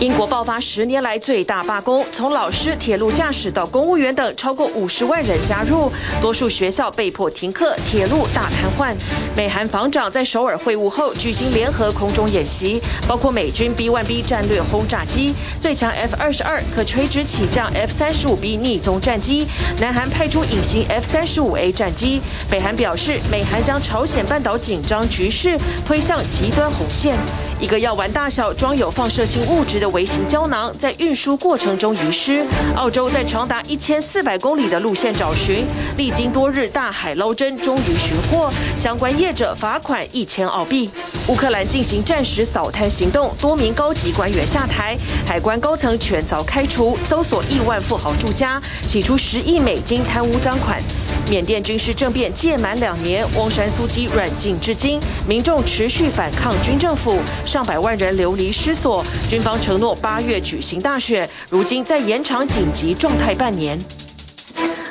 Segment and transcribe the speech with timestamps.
[0.00, 8.94] 英国爆发十年来最大罢工，从老师、铁路驾驶到公务员等，超过五十万人加入，多数学校被迫停课，铁路大瘫痪。
[9.36, 19.46] 美韩防长在首尔会晤后举行联合空中演习，包括美军 B-1B 战略轰炸机、最强 F-22 可垂直起降 F-35B 逆踪战机，
[19.80, 22.20] 南韩派出隐形 F-35A 战机。
[22.50, 27.16] 北韩表示，美韩将朝鲜半岛紧张局势推向极端红线。
[27.64, 32.44] 一个药丸大小、装有放射性物质的微型胶囊在运输过程中遗失。
[32.76, 35.64] 澳洲在长达一千四百公里的路线找寻，
[35.96, 38.52] 历经多日大海捞针，终于寻获。
[38.76, 40.90] 相关业者罚款一千澳币。
[41.26, 44.94] 乌克兰进行战时扫滩行动，多名高级官员下台，
[45.26, 50.82] 海关高层全遭开除，搜索亿万富豪住家，起出十亿美金贪污赃款。
[51.30, 57.18] 缅甸军事政变届满两年，翁山苏姬软禁至今，民众持续反抗军政府，
[57.54, 59.04] 上百万人流离失所。
[59.30, 63.78] 军方承诺八月举行大选，如今在延长紧急状态半年。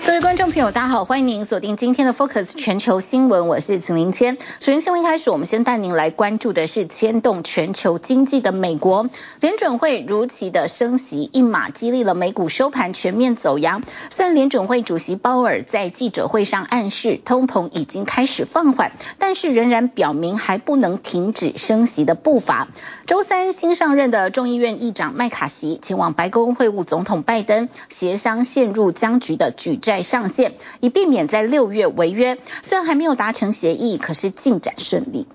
[0.06, 4.38] 各位观众朋友，大家好，欢迎您锁定今天的 Focus 全球新闻，我是陈林谦。
[4.59, 13.81] 首先新闻开始，我们先带您来关注的是牵动全球经济的美国联准会如期的升息一码，激励了美股收盘全面走扬。
[14.11, 22.67] 虽然联准会主席鲍尔在记者会上暗示通膨已经开始放缓，但是仍然表明还不能停止升息的步伐。
[23.08, 30.03] 周三新上任的众议院议长麦卡锡前往白宫会晤总统拜登，协商陷入僵局的举债。
[30.03, 32.37] 上限，以避免在六月违约。
[32.61, 35.27] 虽然还没有达成协议，可是进展顺利。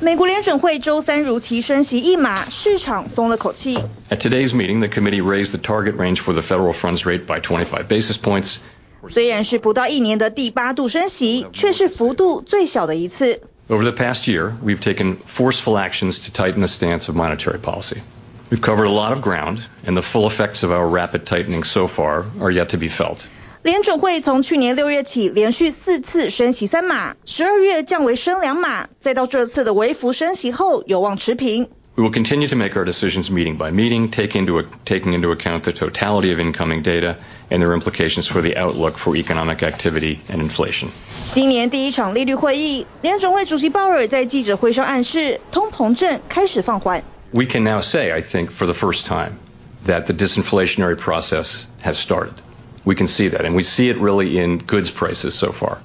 [0.00, 3.76] 美国联准会周三如期升息一码，市场松了口气。
[4.08, 7.86] At today's meeting, the committee raised the target range for the federal funds rate by 25
[7.86, 8.56] basis points.
[9.08, 13.40] 虽然是不到一年的第八度升息，却是幅度最小的一次。
[13.68, 17.98] Over the past year, we've taken forceful actions to tighten the stance of monetary policy.
[18.49, 21.87] We've covered a lot of ground, and the full effects of our rapid tightening so
[21.87, 23.25] far are yet to be felt.
[23.63, 31.67] 联准会从去年六月起连续四次升息三码，十二月降为升两码，再到这次的微幅升息后有望持平。
[31.95, 35.71] We will continue to make our decisions meeting by meeting, take into, taking into account the
[35.71, 37.15] totality of incoming data
[37.49, 40.89] and their implications for the outlook for economic activity and inflation.
[41.31, 47.03] 今年第一场利率会议，联准会主席鲍尔在记者会上暗示，通膨正开始放缓。
[47.31, 49.39] We can now say, I think, for the first time,
[49.85, 52.33] that the disinflationary process has started.
[52.85, 55.81] We can see that, and we see it really in goods prices so far.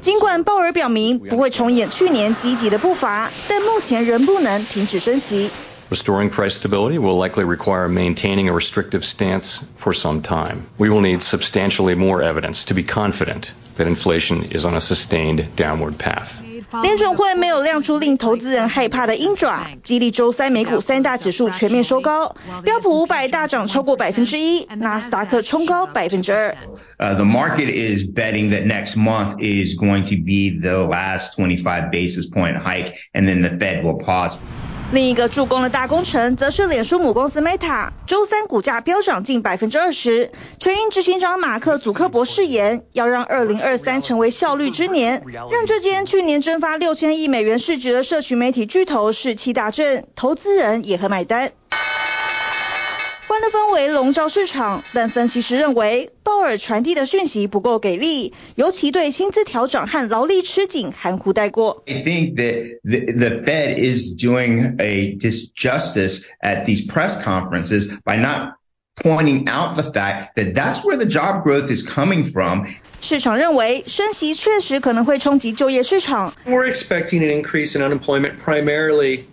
[0.00, 5.50] 尽管鲍尔表明不会重演去年积极的步伐，但目前仍不能停止升息。
[5.90, 10.66] Restoring price stability will likely require maintaining a restrictive stance for some time.
[10.78, 15.54] We will need substantially more evidence to be confident that inflation is on a sustained
[15.56, 16.42] downward path.
[16.83, 26.55] 联准会没有亮出令投资人害怕的鹰爪，激励周三美股三大指数全面收高，标普五百大涨超过百分之一，纳斯达克冲高百分之二。
[26.99, 32.29] Uh, the market is betting that next month is going to be the last 25 basis
[32.29, 34.37] point hike, and then the Fed will pause.
[34.91, 40.31] 另一个助攻的大工程，则是脸书母公司 Meta，周三股价飙涨近百分之二十。
[40.57, 51.51] 全因执行长马克·祖克伯誓言，要让二零二三成为效率之年，让这间去年蒸发六千亿美元市值的社群媒体巨头士气大振，投资人也很买单。
[53.28, 61.82] 欢乐氛围笼罩市场，但分析师认为鲍尔传递的讯息不够给力，尤其对薪资调涨和劳力吃紧含糊带过。
[61.86, 68.56] I think that the, the Fed is doing a disjustice at these press conferences by not
[69.02, 72.66] pointing out the fact that that's where the job growth is coming from.
[73.00, 76.34] 市场认为升息确实可能会冲击就业市场。
[76.46, 79.24] We're expecting an increase in unemployment primarily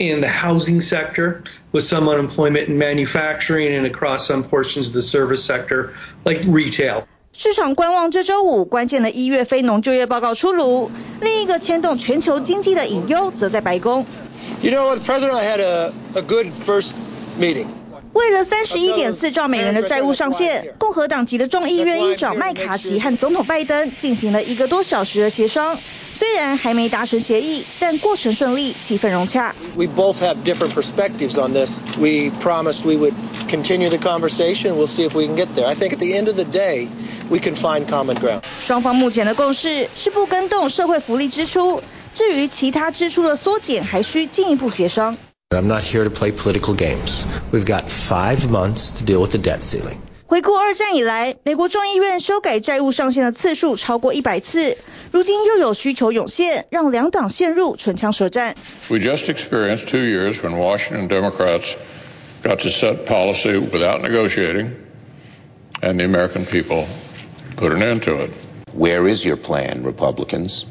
[0.00, 5.02] in the housing sector, with some unemployment in manufacturing and across some portions of the
[5.02, 5.92] service sector,
[6.24, 7.04] like retail.
[7.32, 10.90] 市场观望这周五关键的一月非农就业报告出炉，
[11.20, 14.04] 另一个牵动全球经济的隐忧则在白宫。
[14.62, 16.92] You know, the president I had a, a good first
[17.38, 17.66] meeting.
[18.12, 25.78] 为了三十一点四兆美元的债务上限，共和党籍的众议院议长麦卡锡和总统拜登进行了一个多小时的协商。
[26.19, 29.53] 虽然还没达成协议，但过程顺利，气氛融洽。
[29.75, 31.79] We both have different perspectives on this.
[31.99, 33.13] We promised we would
[33.49, 34.75] continue the conversation.
[34.75, 35.65] We'll see if we can get there.
[35.65, 36.87] I think at the end of the day,
[37.29, 38.43] we can find common ground.
[38.61, 41.81] 双方目前的共识是不更动社会福利支出，
[42.13, 45.17] 至于其他支出的缩减，还需进一步协商。
[45.49, 47.23] I'm not here to play political games.
[47.51, 49.97] We've got five months to deal with the debt ceiling.
[50.29, 54.77] 回顾二战以来，美国众议院修改债务上限的次数超过一百次。
[55.11, 58.55] 如今又有需求涌现，让两党陷入唇枪舌战。
[58.89, 61.75] We just experienced two years when Washington Democrats
[62.43, 64.71] got to set policy without negotiating,
[65.81, 66.85] and the American people
[67.55, 68.31] put an end to it.
[68.73, 70.65] Where is your plan, Republicans?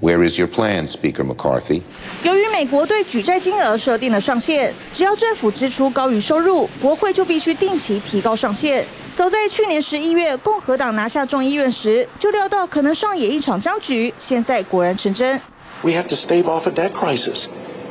[0.00, 1.80] Where is your plan, Speaker McCarthy?
[2.22, 8.84] 由于美国对举债金额设定了上限，只要政府支出高于收入，国会就必须定期提高上限。
[9.16, 15.40] 早在去年十一月，共和党拿下众议院时，就料到可能上演一场僵局，现在果然成真。
[15.82, 17.46] We have to stave off a debt crisis,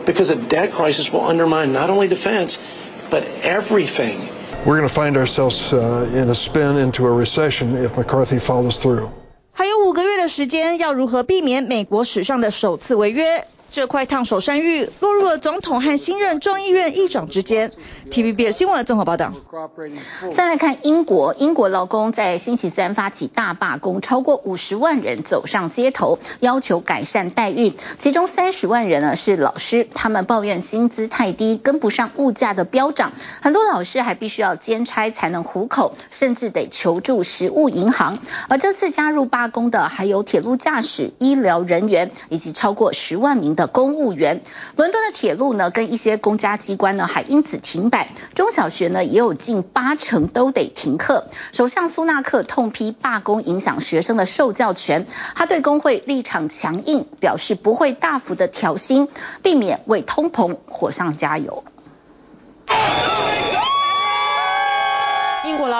[0.05, 2.57] because a debt crisis will undermine not only defense,
[3.09, 4.17] but everything.
[4.63, 9.09] We're going to find ourselves in a spin into a recession if McCarthy follows through.
[9.57, 13.48] 还有五个月的 时间，要如何避免美国史上的首次违约？
[13.72, 17.70] 这块烫手山芋落入了总统和新任众议院议长之间。
[18.10, 19.32] TVB 新闻综合报道。
[20.34, 27.74] 再来看英国，英国劳工在星期三发起大罢工，超过五十万人走上街头，要求改善待遇。
[27.98, 33.12] 其中三十万人呢是老师，他们抱怨薪资太低，跟不上物价的飙涨。
[33.40, 38.18] 很多老师还必须要兼差才能糊口，甚至得求助食物银行。
[38.48, 44.40] 而这次加入罢工的还有铁路驾驶、医疗人员以及超过十万名的公务员，
[44.74, 48.12] 伦敦的铁路呢，跟一些公家机关呢，还因此停摆。
[48.34, 51.26] 中小学呢，也有近八成都得停课。
[51.52, 59.08] 首相苏纳克痛批罢工影响学生的受教权，他对工会立场强硬，表示不会大幅的调薪，
[59.42, 61.62] 避免为通膨火上加油。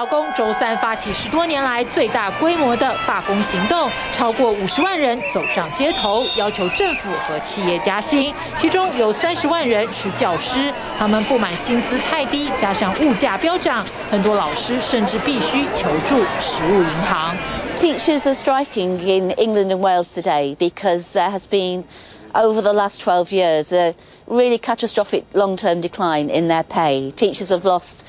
[0.00, 8.34] 劳工周三发起十多年来最大规模的罢工行动，超过五十万人走上街头，要求政府和企业加薪。
[8.56, 17.36] 其中有三十万人是教师，他们不满薪资太低，加上物价飙涨，很多老师甚至必须求助食物银行。
[17.76, 21.84] Teachers are striking in England and Wales today because there has been
[22.32, 23.94] over the last 12 years a
[24.26, 27.12] really catastrophic long-term decline in their pay.
[27.14, 28.02] Teachers have lost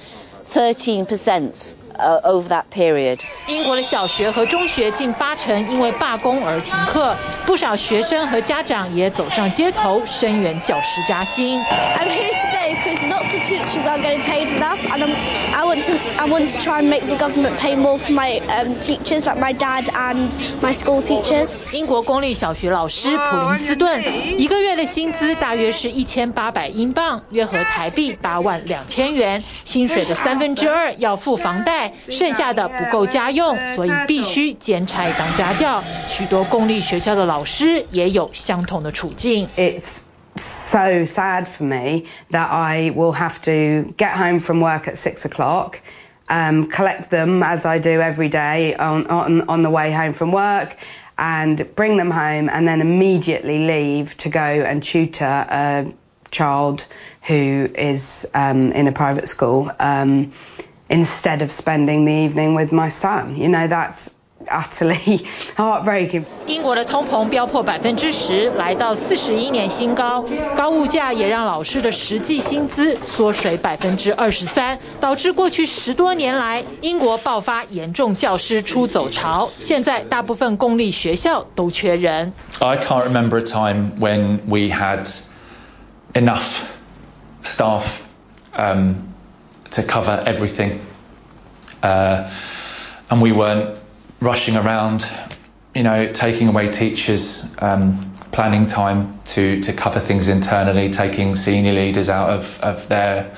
[0.53, 1.73] 13%
[2.22, 3.18] over that period.
[3.48, 7.14] 英国的小学和中学近八成因为罢工而停课，
[7.46, 11.64] 不少学生和家长也走上街头声援教师加薪。
[11.96, 15.12] I'm here today because lots of teachers aren't getting paid enough, and I'm,
[15.54, 18.40] I want to I want to try and make the government pay more for my
[18.48, 21.62] um, teachers, like my dad and my school teachers.
[21.72, 24.02] 英国公立小学老师普林斯顿
[24.38, 31.92] 一个月的薪资大约是一千八百英镑，约合台币八万两千元，薪水的三分之二要付房贷。
[32.08, 35.82] 剩下的不够家用，所以必须兼差当家教。
[36.08, 39.48] 许多公立学校的老师也有相同的处境。
[39.56, 40.01] It's
[40.72, 45.24] so sad for me that I will have to get home from work at six
[45.24, 45.80] o'clock,
[46.28, 50.32] um, collect them as I do every day on, on, on the way home from
[50.32, 50.76] work,
[51.18, 55.92] and bring them home, and then immediately leave to go and tutor a
[56.30, 56.86] child
[57.22, 59.70] who is um, in a private school.
[59.78, 60.32] Um,
[60.88, 63.34] instead of spending the evening with my son.
[63.34, 64.14] You know, that's
[64.47, 65.25] utterly
[65.55, 66.23] heartbreaking.
[66.45, 70.25] 英国的通膨飙破百分之十，来到四十一年新高。
[70.55, 79.49] 高物价也让老师的实际薪资缩水百分之二十三，导致过去十多年来英国爆发严重教师出走潮。
[79.57, 82.33] 现在大部分公立学校都缺人。
[82.59, 85.09] I can't remember a time when we had
[86.13, 86.61] enough
[87.43, 88.01] staff.
[88.59, 88.95] Um,
[89.69, 90.79] to cover everything.
[91.83, 92.27] Uh,
[93.07, 93.75] and we weren't
[94.22, 95.04] rushing around,
[95.74, 101.72] you know, taking away teachers, um, planning time to, to cover things internally, taking senior
[101.72, 103.34] leaders out of, of their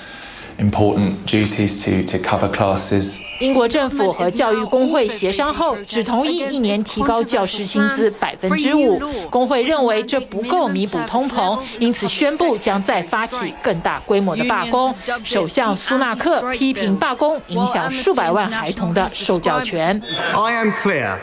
[0.58, 3.18] important duties to, to cover classes.
[3.39, 8.99] 英国政府和教育工会协商后，只同意一年提高教师薪资百分之五。
[9.29, 14.93] 工会认为这不够弥补通膨，因此宣布将再发起更大规模的罢工。
[15.23, 20.01] 首相苏纳克批评罢工影响数百万孩童的受教权。
[20.33, 21.19] I am clear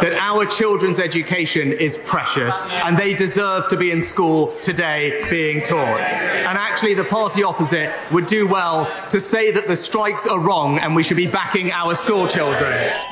[0.00, 5.62] that our children's education is precious and they deserve to be in school today being
[5.62, 6.00] taught.
[6.44, 10.78] And actually the party opposite would do well to say that the strikes are wrong
[10.78, 11.47] and we should be back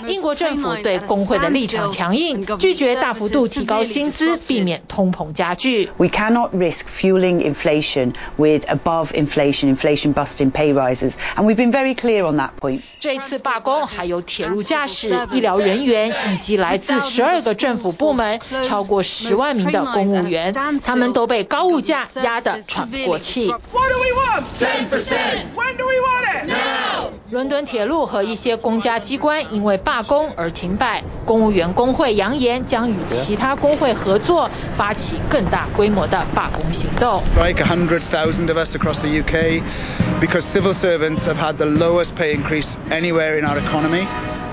[0.05, 5.89] 英国政府对工会的立场强硬，拒绝大幅度提高薪资，避免通膨加剧。
[5.97, 11.95] We cannot risk fueling inflation with above inflation, inflation busting pay rises, and we've been very
[11.95, 12.81] clear on that point.
[12.99, 20.53] 这一次罢工还有铁路驾驶、医疗人员以及来自十二个政府部门超过十万名的公务员，
[20.83, 23.47] 他们都被高物价压得喘不过气。
[23.47, 24.43] What do we want?
[24.55, 25.17] 10%.
[25.55, 26.47] When do we want it?
[26.47, 27.16] Now.
[27.30, 37.22] 伦敦铁路和一些公家机关因为罢工而停摆，公务员工会扬言将与其他工会合作，发起更大规模的罢工行动。
[37.36, 39.62] Like 100,000 of us across the UK,
[40.20, 44.06] because civil servants have had the lowest pay increase anywhere in our economy,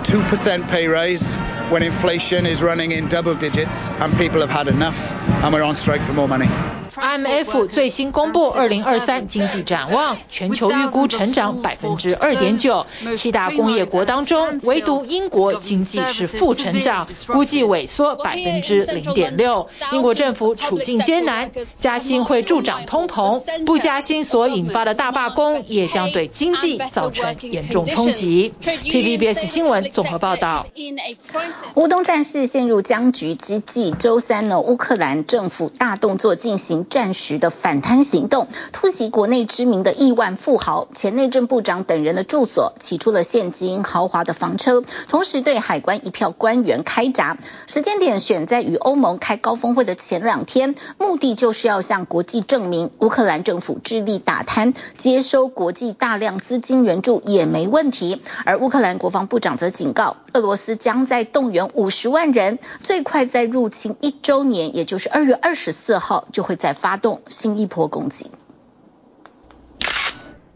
[0.03, 1.37] 2% pay raise
[1.69, 5.75] when inflation is running in double digits and people have had enough and we're on
[5.75, 6.49] strike for more money.
[6.96, 12.86] IMF 最新公布二零二三经济展望，全球预估成长百分之二点九。
[13.16, 19.68] 七大工业国当中，唯独英国经济是负成长，估计萎缩百分之零点六。
[19.92, 28.52] 英国政府处境艰难，加薪会助长通膨，不加薪所引发的大罢工也将对经济造成严重冲击。
[28.60, 30.66] TVBS 新闻综合报道。
[31.74, 36.83] 乌东战事陷入僵局之际，周三呢，乌克兰政府大动作进行。
[36.84, 47.38] 战时的反贪行动，突袭国内知名的亿万富豪、前内政部长等人的住所，起出了现金豪华的房车，同时对海关一票官员开闸。
[47.66, 58.20] 时间点选在与欧盟开高峰会的前两天，目的就是要向国际证明，乌克兰政府致力打贪，接收国际大量资金援助也没问题。
[58.44, 66.73] 而乌克兰国防部长则警告，俄罗斯将在动员五十万人，最快在入侵一周年，也就是二月二十四号就会在。
[66.74, 68.30] 发动新一波攻击，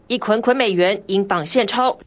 [0.07, 1.99] 一捆捆美元，英镑现钞。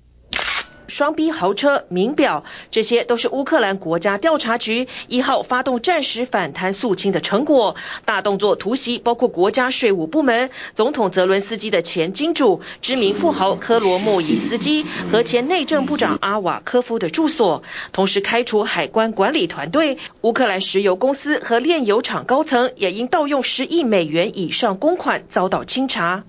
[0.92, 7.76] 双 B 豪车、名表，这些都是乌克兰国家调查局一号发动战时反贪肃清的成果。
[8.04, 19.96] 大动作突袭包括国家税务部门、总统泽伦斯基的前金主、知名富豪科罗莫伊斯基和前内政部长阿瓦科夫的住所，同时开除海关管理团队。
[20.20, 26.24] 乌克兰石油公司和炼油厂高层也因盗用十亿美元以上公款遭到清查。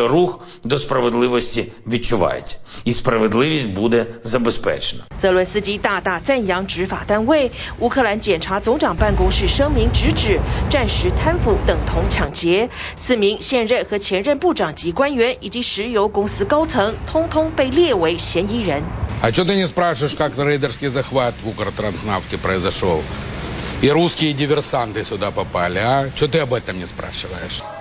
[0.00, 5.02] ruch do sprawiedliwości відчувається, і справедливість буде забезпечена.
[5.20, 7.50] 泽伦斯基大大赞扬执法单位。
[7.78, 10.40] 乌克兰检察总长办公室声明直指
[10.70, 18.82] 战时贪腐等同抢劫，四名现任和前任部长级官员以及石油公司高层，通通被列为嫌疑人。
[19.22, 23.02] А чого ти не спрашиваешь, как рейдерский захват в Укртранснафте произошел?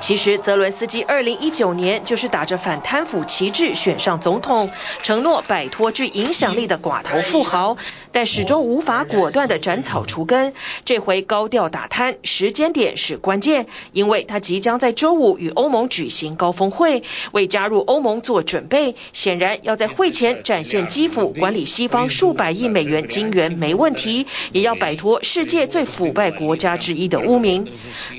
[0.00, 4.70] 其实，泽伦斯基二零一九年就是打着反贪腐旗帜选上总统，
[5.02, 7.76] 承诺摆脱具影响力的寡头富豪，
[8.12, 10.52] 但始终无法果断的斩草除根。
[10.84, 17.02] 这回高调打贪，时间点是关键，因为他即将在周五与欧盟举行高峰会，
[17.32, 18.96] 为加入欧盟做准备。
[19.12, 27.66] 显然要在会前展现基辅管理西方数百亿美元金援没问题，也要摆脱世界最腐败国家之一的污名，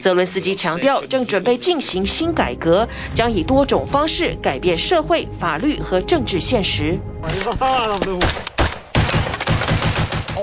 [0.01, 6.99] 泽伦斯基强调，正准备进行新改革，将以多种方式改变社会、法律和政治现实。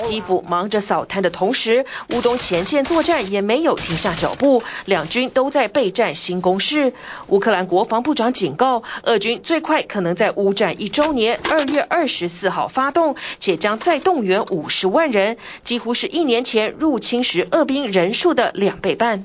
[0.05, 6.93] 基辅忙着扫滩的同时，乌东前线作战也没有停下脚步，两军都在备战新攻势。
[7.27, 19.25] 乌克兰国防部长警告，俄军最快可能在乌战一周年二月二十四号发动，且将再动员五十万人，几乎是一年前入侵时俄兵人数的两倍半。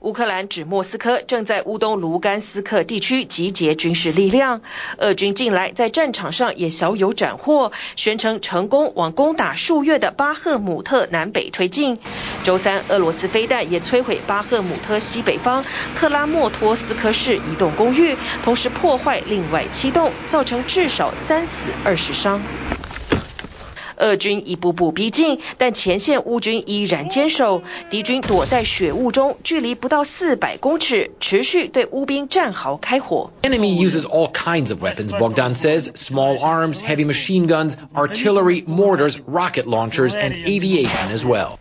[0.00, 4.62] 乌克兰指莫斯科正在乌东卢甘斯克地区集结军事力量，
[4.96, 11.98] 俄军近来在战场上也小有斩获，宣称成功往攻打数月的巴赫姆特南北推进。
[12.42, 15.64] 周三，俄罗斯飞弹也摧毁巴赫姆特西北方
[15.94, 22.42] 克拉莫托斯科市一栋公寓，同时破坏另外七栋，造成至少三死二十伤。
[23.97, 27.63] 俄军一步步逼近，但前线乌军依然坚守。
[27.89, 33.31] 敌军躲在雪雾中，距离不到四百公尺，持续对乌兵战壕开火。
[33.41, 35.89] Enemy uses all kinds of weapons, Bogdan says.
[35.93, 41.57] Small arms, heavy machine guns, artillery, mortars, rocket launchers, and aviation as well.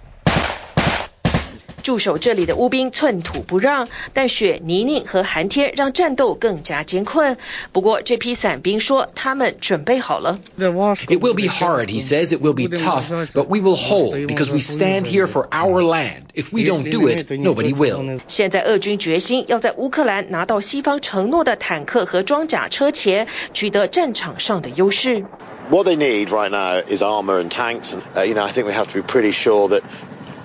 [1.86, 7.36] 驻守这里的乌兵寸土不让，但雪、泥泞和寒天让战斗更加艰困。
[7.72, 10.36] 不过，这批伞兵说他们准备好了。
[10.58, 12.32] It will be hard, he says.
[12.32, 16.22] It will be tough, but we will hold because we stand here for our land.
[16.34, 18.20] If we don't do it, nobody will.
[18.28, 25.24] 现在，俄军决心要在乌克兰拿到西方承诺的坦克和装甲车前，取得战场上的优势。
[25.70, 27.92] What they need right now is armor and tanks.
[27.92, 29.82] And, uh, you know, I think we have to be pretty sure that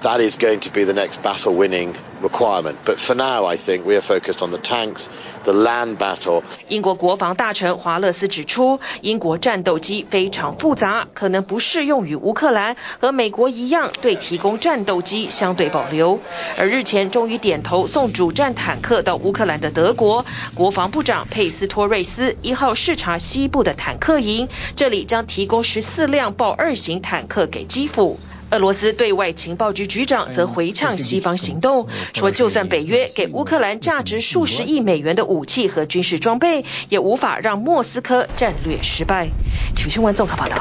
[0.03, 2.77] that is going to be the next battle winning requirement.
[2.85, 5.09] But for now, I think we are focused on the tanks.
[5.45, 6.45] The land battle.
[6.69, 16.21] 英国国防大臣华勒斯指出，英国战斗机非常复杂，可能不适用于乌克兰，和美国一样对提供战斗机相对保留。
[16.57, 28.21] 而日前终于点头送主战坦克到乌克兰的德国国防部长佩斯托瑞斯一号视察西部的坦克营，这里将提供十四辆豹二型坦克给基辅。
[28.53, 39.31] 俄罗斯对外情报局局长则回呛西方行动，说就算北约给乌克兰价值数十亿美元的武器和军事装备，也无法让莫斯科战略失败。
[39.75, 40.59] 体育新闻综合报道。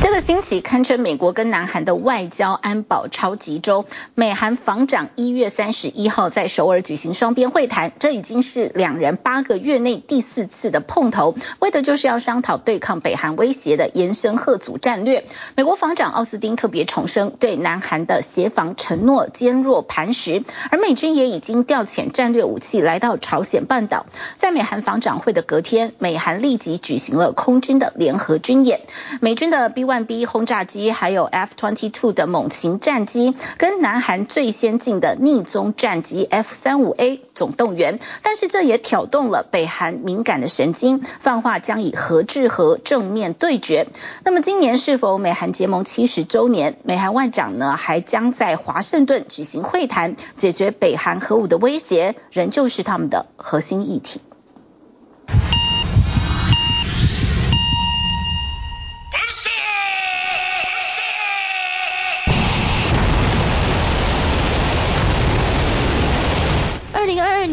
[0.00, 3.84] 这个星期堪称美国跟南韩的外交安保超级周，
[4.16, 15.24] 美韩防长一月三十一号在首尔举行双边会谈，这已经是两人八个月内第四次的碰头，为的就是要商讨对抗北韩威胁的延伸吓阻战略。
[15.54, 24.06] 美国防长奥斯汀特别重申对南韩的协防承诺坚若磐石，而美军也已经调遣战略武器来到朝鲜半岛。
[24.36, 28.82] 在美韩防长会的隔天，美韩立即举行了空军的联合军演，
[29.20, 43.88] 美军的 B 1 B 轰炸机，还有 F twenty two 的猛禽战机，跟南韩最先进的逆踪战机 F 三五 A 总动员，但是这也挑动了北韩敏感的神经，放话将以核制核正面对决。
[44.24, 46.76] 那么今年是否美韩结盟七十周年？
[46.84, 54.20] 美韩外长呢还将在华盛顿举行会谈，解决北韩核武的威胁，仍旧是他们的核心议题。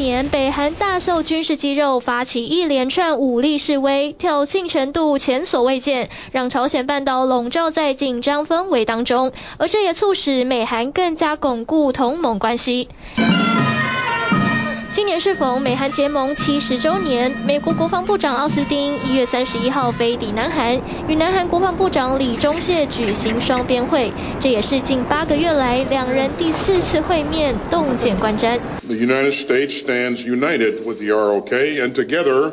[0.09, 12.89] 年北韩大秀军事肌肉，发起一连串武力示威，挑衅程度前所未见，让朝鲜半岛笼罩在紧张氛围当中，而这也促使美韩更加巩固同盟关系。
[14.98, 28.58] 今年适逢美韩结盟七十周年，美国国防部长奥斯汀一月三十一号飞抵南韩，与南韩国防部长李钟燮举行双边会，这也是近八个月来两人第四次会面，洞见观瞻。
[28.86, 32.52] The United States stands united with the ROK, and together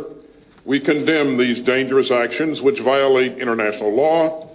[0.66, 4.48] we condemn these dangerous actions which violate international law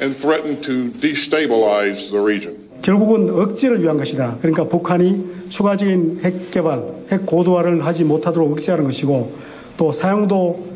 [0.00, 2.54] and threaten to destabilize the region.
[2.82, 4.38] 결국은 억제를 위한 것이다.
[4.42, 9.32] 그러니까 북한이 추가적인 핵 개발, 핵 고도화를 하지 못하도록 억제하는 것이고
[9.76, 10.74] 또 사용도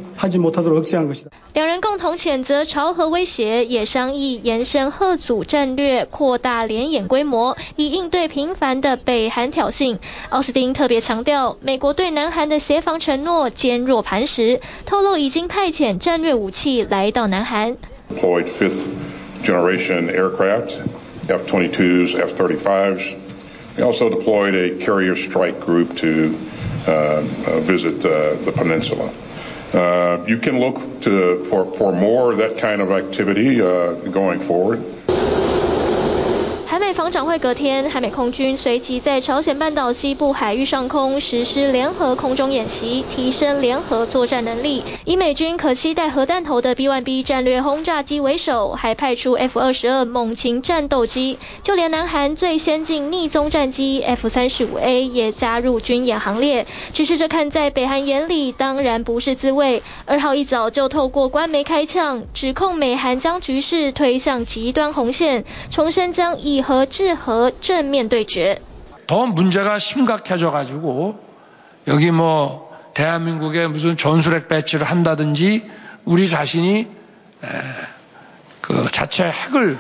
[1.55, 9.99] 两人共同谴责朝核威胁，也商议延伸吓阻战略，扩大联演规模，以应对频繁的北韩挑衅。
[10.31, 17.77] 奥斯汀特别强调，美国对南韩的协防承诺坚若磐石，透露已经派遣战略武器来到南韩。
[21.29, 23.22] F-22s, F-35s.
[23.78, 26.28] We also deployed a carrier strike group to
[26.88, 27.22] uh,
[27.62, 29.12] visit the, the peninsula.
[29.74, 34.40] Uh, you can look to, for, for more of that kind of activity uh, going
[34.40, 34.80] forward.
[36.84, 44.84] 在防长会隔天，韩美空军随即在朝鲜半岛西部海域上空实施联合空中演习，提升联合作战能力。
[45.06, 56.67] 以美军可携带核弹头的 B-1B 战略轰炸机为首，还派出 F-22 猛禽战斗机，就连南韩最先进逆踪战机 F-35A 也加入军演行列。
[56.93, 59.82] 只是这看在北韩眼里，当然不是滋味。
[60.06, 68.59] 二号一早就透过官媒开枪，指控美韩将局势推向极端红线，重申将以核 制核正面对决。
[69.07, 71.19] 더 문제가 심각해져 가지고
[71.87, 75.62] 여기 뭐 대한민국에 무슨 전술핵 배치를 한다든지
[76.05, 76.88] 우리 자신이
[78.61, 79.79] 그 자체 핵을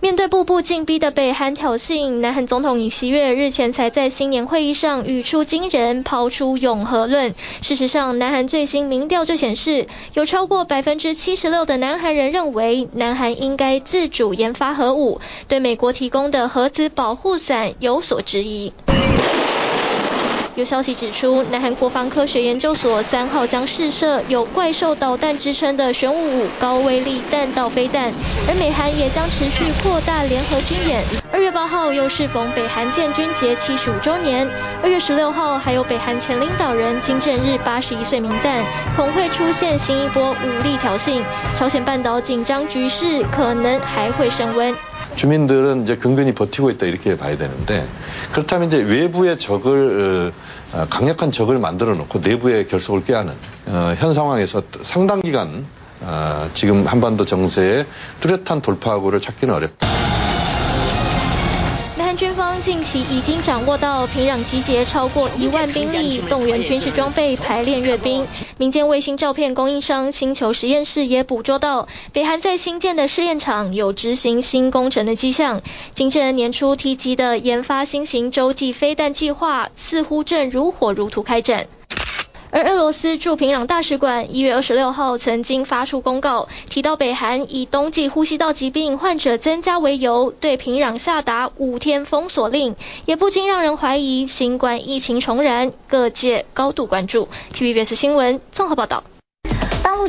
[0.00, 7.34] 面对步步紧逼的北韩挑衅，南韩总统尹锡悦日前才在新年会议上语出惊人，抛出永和论。
[7.60, 18.72] 事实上，南韩最新民调就显示，有超过百分之七十六的南韩人认为，南韩应该自主研发核武，对美国提供的核子保护伞有所质疑。
[20.55, 28.11] 有消息指出，南韩国防科学研究所三号将试射有“怪兽导弹”之称的玄武五高威力弹道飞弹，
[28.49, 31.01] 而美韩也将持续扩大联合军演。
[31.31, 34.45] 二月八号又适逢北韩建军节七十五周年，
[34.83, 38.65] 二月十六号还有北韩前领导人金正日八十一岁冥诞，
[38.97, 41.23] 恐会出现新一波武力挑衅，
[41.55, 44.75] 朝鲜半岛紧张局势可能还会升温。
[45.13, 47.85] 주민들은 이제 근근히 버티고 있다 이렇게 봐야 되는데
[48.31, 50.31] 그렇다면 이제 외부의 적을
[50.90, 53.32] 강력한 적을 만들어 놓고 내부의 결속을 꾀하는
[53.98, 55.66] 현 상황에서 상당 기간
[56.54, 57.86] 지금 한반도 정세에
[58.20, 59.86] 뚜렷한 돌파구를 찾기는 어렵다.
[61.96, 68.26] 甸军方近期已经掌握到平壤集结超过一万兵力，动员军事装备排练阅兵。
[68.58, 75.60] 民间卫星照片供应商星球实验室也捕捉到，北韩在新建的试验场有执行新工程的迹象。
[75.94, 81.66] 金正恩年初提及的研发新型洲际飞弹计划，似乎正如火如荼开展。
[82.50, 97.28] 而俄罗斯驻平壤大使馆一月二十六号曾经发出公告，提到北韩以冬季呼吸道疾病患者增加为由，对平壤下达五天封锁令，也不禁让人怀疑新冠疫情重燃，各界高度关注。
[97.52, 99.02] TVBS 新闻综合报道。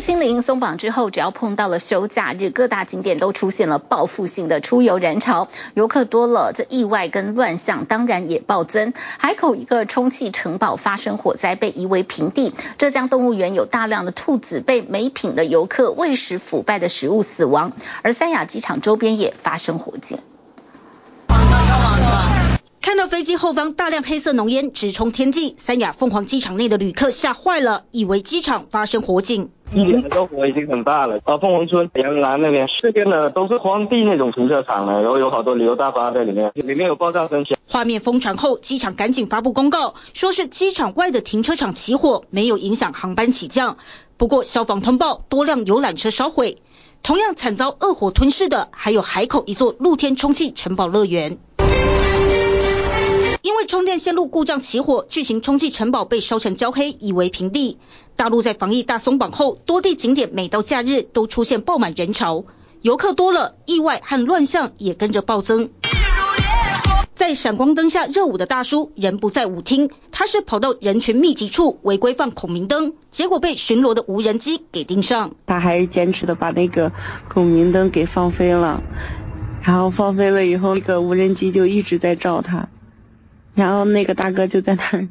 [0.07, 8.93] 清零松绑之后，只要碰到了休假日，各大景点都出现了报复性的出游人潮，游客多了，这意外跟乱象当然也暴增。
[9.17, 20.19] 海口一个充气城堡发生火灾，被夷为平地；浙江动物园有大量的兔子被没品的游客喂食腐败的食物死亡，而三亚机场周边也发生火警。
[22.87, 29.49] 看到飞机后方大量黑色浓烟直冲天际，三亚凤凰机场内的旅客吓坏了，以为机场发生火警。
[29.73, 37.57] 一点的火已经很大了，啊，凤凰村、阳南那边，这边的都是荒地那种停车场了，然后有好多旅游大巴在里面，里面有爆炸声响。
[37.67, 43.75] 画面疯传后，机场赶紧发布公告，说是机场外的停车场起火，没有影响航班起降。
[44.15, 46.59] 不过消防通报多辆游览车烧毁，
[47.03, 51.37] 同样惨遭恶火吞噬的还有海口一座露天充气城堡乐园。
[53.47, 57.77] 因为充电线路故障起火，巨型充气城堡被烧成焦黑，夷为平地。
[58.17, 62.43] 大陆在防疫大松绑后，多地景点每到假日都出现爆满人潮，
[62.81, 65.69] 游客多了，意外和乱象也跟着暴增。
[67.15, 75.35] 在闪光灯下热舞的大叔，人不在舞厅，他是跑到人群密集处违规放孔明灯，结果被巡逻的无人机给盯上。
[75.45, 76.91] 他还是坚持的把那个
[77.29, 78.83] 孔明灯给放飞了，
[79.63, 82.67] 然后放飞了以后，那个无人机就一直在照他。
[83.57, 85.07] 然后那个大哥就在那儿，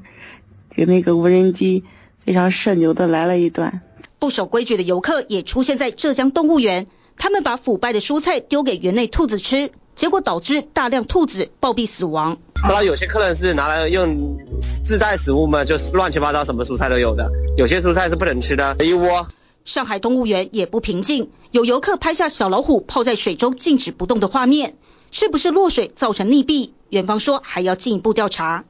[0.71, 1.83] 给那个无人机
[2.25, 3.81] 非常社牛的来了一段。
[4.21, 12.39] 不守规矩的游客也出现在浙江动物园，他们把腐败的蔬菜丢给园内兔子吃，结果导致大量兔子暴毙死亡。
[12.65, 14.39] 知道有些客人是拿来用
[14.85, 17.29] 自带食物嘛，就是乱七八糟什么蔬菜都有的，
[17.59, 18.77] 有些蔬菜是不能吃的。
[18.79, 19.27] 一窝。
[19.65, 24.77] 上海动物园也不平静，有游客拍下小老虎泡在水中静止不动的画面。
[25.11, 26.71] 是不是落水造成溺毙？
[26.91, 28.65] 院方说还要进一步调查。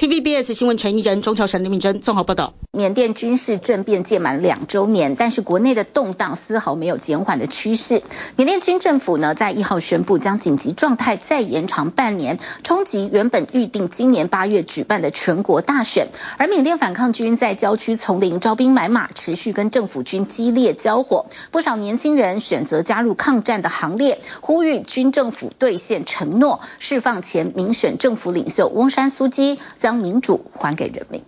[0.00, 2.54] TVBS 新闻陈怡人、钟乔成、李敏珍综合报道。
[2.72, 8.02] 缅甸军事政变届满两周年，但是国内的动荡丝毫没有减缓的趋势。
[8.36, 16.08] 缅甸军政府呢，在一号宣布将紧急状态再延长半年，冲击原本预定今年八月举办的全国大选。
[16.38, 21.26] 而缅甸反抗军在郊区丛林招兵买马，持续跟政府军激烈交火。
[21.50, 29.58] 不少年轻人选择加入抗战的行列，呼吁军政府兑现承诺，释放前民选政府领袖翁山苏姬。
[29.93, 31.21] 民主还给人民。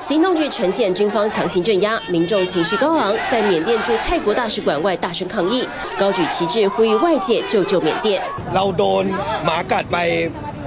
[0.00, 8.20] 行动剧呈现军方强行镇压，民众情绪高昂，在缅甸驻泰国大使馆外大声抗议，高举旗帜呼吁外界救救缅甸。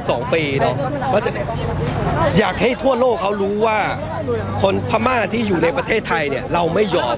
[0.10, 0.76] สองปีเนาะ
[1.14, 1.32] ว่าจะ
[2.40, 3.80] อยากให้ทั่วโลกเขารู้ว่า
[4.62, 7.18] คนพม่าที่อยู่ในประเทศไทยเนี่ยเราไม่ยอม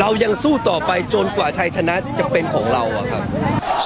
[0.00, 3.22] เรายังสู้ต่อไปจนกว่าชัยชนะจะเป็นของเราอะครับ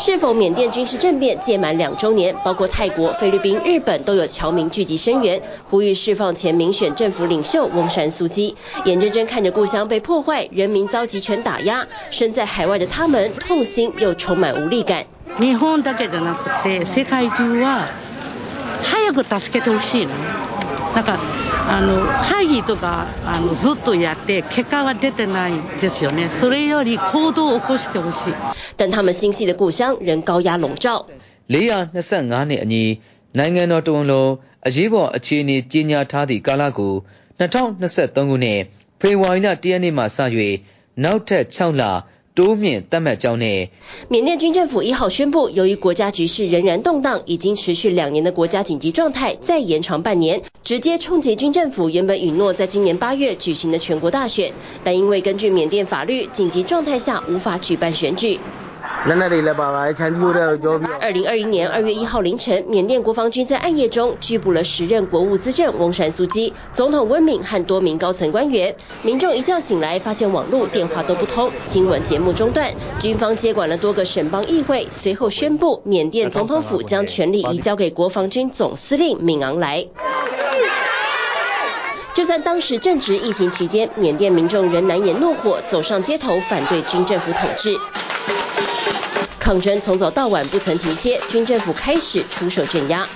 [0.03, 5.40] 是否缅甸军事政变届满两周年，包括泰国、菲律宾、日本都有侨民聚集声援，
[5.71, 8.57] 呼吁释放前民选政府领袖翁山苏姬。
[8.85, 15.05] 眼睁睁看着故乡被破坏，人民遭集权打压，身在海外的他们痛心又充满无力感。
[15.38, 17.87] 日本だけじゃなくて世界中は
[19.09, 20.12] 早く助けてほしいの。
[20.95, 21.19] なんか
[21.69, 26.29] あの会议とかあのずっとやって结果は出てないですよね。
[26.31, 28.35] それより行动を起こしてほしい。
[28.77, 31.07] 但他们心系的故乡仍高压笼罩。
[31.49, 33.01] 425နှစ်အညီ
[33.38, 34.31] နိုင်ငံတော်တဝန်လုံး
[34.67, 36.95] အရေးပေါ်အခြေအနေကြီးညာထားသည့်ကာလကို
[37.40, 38.61] 2023ခုနှစ်
[39.01, 40.19] ဖေဖော်ဝါရီလ1ရက်နေ့မှစ၍
[41.05, 41.83] နောက်ထပ်6လ
[44.08, 58.39] 缅甸军政府一号宣布，由于国家局势仍然动荡，已经持续两年的国家紧急状态再延长半年，直接冲击军政府原本允诺在今年八月举行的全国大选，但因为根据缅甸法律，紧急状态下无法举办选举。
[60.99, 68.75] 二零二一年二月一号凌晨，缅甸国防军在暗夜中拘捕了时任国务资政翁山苏姬、总统温敏和多名高层官员。
[69.04, 72.73] 民众一觉醒来，发现网络、电话都不通，新闻节目中断。
[72.99, 79.86] 军方接管了多个省邦议会，随后宣布缅甸总统府将权力移交给国防军总司令敏昂莱。
[82.15, 87.78] 就算当时正值疫情期间，缅甸民众仍难掩怒火，走上街头反对军政府统治。
[89.50, 93.08] 抗争从早到晚不曾停歇，军政府开始出手镇压。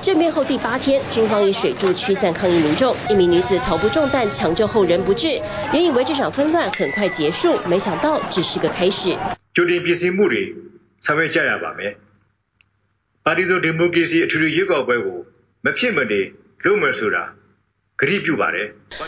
[0.00, 2.96] 政变后第八天，军方以水柱驱散抗议民众。
[3.10, 5.42] 一名女子头部中弹，抢救后人不治。
[5.74, 9.14] 原以为这场纷乱很快结束，没想到只是个开始。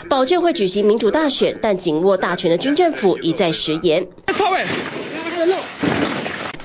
[0.07, 4.07] 保证会举行民主大选，但紧握大权的军政府一再食言。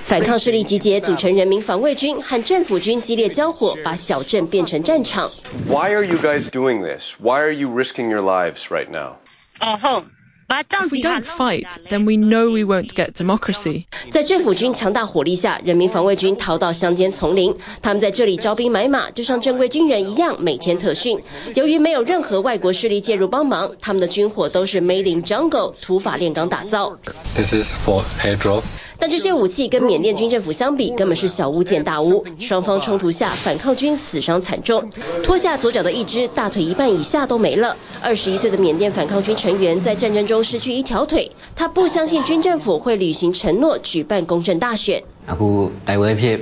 [0.05, 5.31] 反抗势力集结，组成人民防卫军，和政府军激烈交火，把小镇变成战场。
[5.67, 7.13] Why are you guys doing this?
[7.19, 9.15] Why are you risking your lives right now?
[9.59, 10.11] Our home.
[10.47, 13.85] If we don't fight, then we know we won't get democracy.
[14.11, 17.55] 在政府军强大火力下，人民防卫军逃到乡间丛林。
[17.81, 21.19] 他们在这里招兵买马，就像正规军人一样，每天特训。
[21.55, 26.95] 由于没有任何外国势力介入帮忙，他们的军火都是 Made in Jungle 土法炼钢打造。
[27.35, 28.61] This is for airdrop.
[28.98, 32.24] 但这些武器跟缅甸军政府相比，根本是小巫见大巫。
[32.38, 34.90] 双方冲突下，反抗军死伤惨重，
[35.22, 37.76] 脱下左脚的一只，大腿一半以下都没了。
[38.02, 45.02] 二十一岁的缅甸反抗军成员在战争中失去一条腿，他不相信军政府会履行承诺，举办公正大选。
[45.28, 46.36] အခုတိုက်ပွဲဖြစ်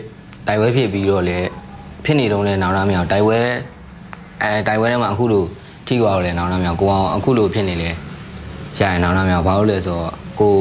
[0.47, 1.47] တိုက်ပွဲဖြစ်ပြီးတော့လည်း
[2.05, 3.39] ဖြစ်နေတော့လည်းနောက်လာမြောက်တိုက်ပွဲ
[4.43, 5.43] အဲတိုက်ပွဲထဲမှာအခုလို
[5.87, 7.91] ထိသွားတော့လည်းနောက်လာမြောက်ကိုအောင်အခုလိုဖြစ်နေလေ
[8.77, 10.55] ရှာရင်နောက်လာမြောက်ဘာလို့လဲဆိုတော့ကို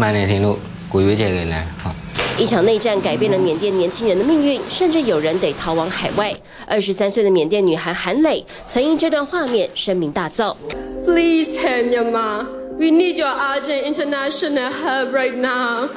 [0.00, 0.58] မှန်တယ်ထင်လို့。
[0.93, 1.91] 古月这个来哈。
[2.37, 6.35] 一场内战改变了缅甸年轻人的命运，甚至有人得逃往海外。
[6.67, 10.55] 二十三岁的缅甸女孩韩磊曾因这段画面声名大噪。
[11.03, 12.45] Please hand your ma,
[12.77, 15.89] we need your urgent international help right now.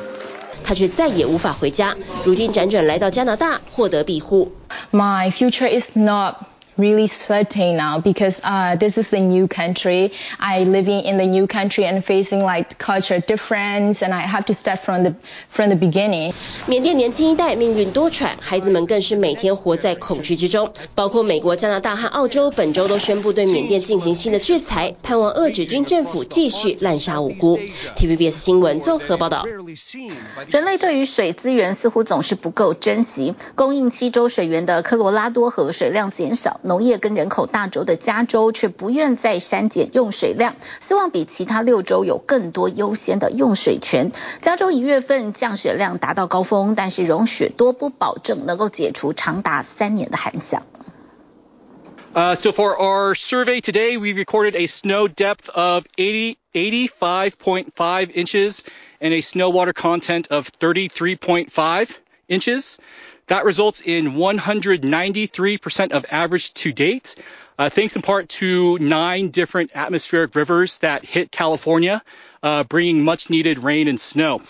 [0.64, 4.52] 她却再也无法回家，如今辗转来到加拿大获得庇护。
[4.92, 6.36] My future is not
[6.76, 10.12] really certain now because uh, this is a new country.
[10.38, 14.54] I living in the new country and facing like culture difference, and I have to
[14.54, 15.14] start from the
[15.48, 16.32] from the beginning.
[16.66, 20.72] 缅甸年轻一代命运多舛，孩子们更是每天活在恐惧之中。
[20.94, 27.58] 包括美国、加拿大和澳洲本周都宣布对缅甸进行新的制裁，盼望遏制军政府继续滥杀无辜。
[27.96, 29.44] TVBS 新闻综合报道。
[30.48, 36.60] 人类对于水资源似乎总是不够珍惜，供应七州水源的科罗拉多河水量减少。
[36.65, 44.11] 农业跟人口大州的加州却不愿再删减用水量，希望比其他六州有更多优先的用水权。
[44.41, 50.63] 加州一月份降雪量达到高峰，但是融雪多不保证能够解除长达三年的旱象。
[52.13, 58.59] Uh, so for our survey today, we recorded a snow depth of 80, 85.5 inches
[58.99, 61.87] and a snow water content of 33.5
[62.27, 62.77] inches.
[63.28, 67.16] That results in 193% of average to date,
[67.58, 72.02] uh, thanks in part to nine different atmospheric rivers that hit California,
[72.45, 74.41] uh, bringing much needed rain and snow.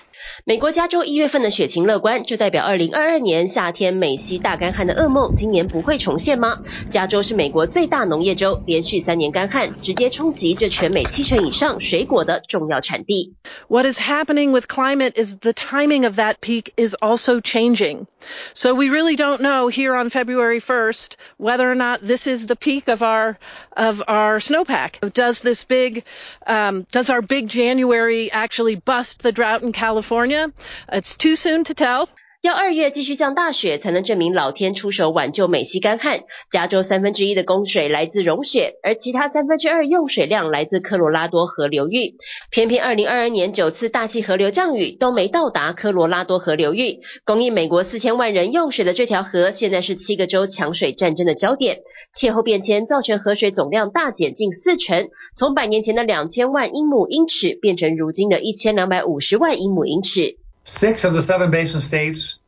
[0.45, 6.59] 美国加州一月份的雪情乐观，这代表二零二二年夏天美西大干旱的噩梦今年不会重现吗？
[6.89, 13.33] 加州是美国最大农业州，连续三年干旱，直接冲击这全美七成以上水果的重要产地。
[13.67, 18.05] What is happening with climate is the timing of that peak is also changing.
[18.53, 22.55] So we really don't know here on February 1st whether or not this is the
[22.55, 23.39] peak of our
[23.75, 25.11] of our snowpack.
[25.13, 26.03] Does this big
[26.45, 27.81] um, does our big January
[28.30, 30.52] actually bust the drought in California?
[30.92, 32.08] It's too soon to tell.
[32.46, 36.20] 要二月继续降大雪，才能证明老天出手挽救美西干旱。
[36.48, 42.14] 加州三分之一的供水来自融雪，而其他三分之二用水量来自科罗拉多河流域。
[42.52, 51.80] 偏偏二零二二年九次大气河流降雨都没到达科罗拉多河流域，供应美国四千万人用水的这条河，现在是七个州抢水战争的焦点。
[52.14, 60.45] 气候变迁造成河水总量大减近四成，从百年前的两千万英亩英尺变成如今的一千两百五十万英亩英尺。
[60.66, 62.38] Six of the seven basin states